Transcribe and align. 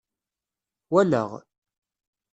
Walaɣ. 0.91 1.29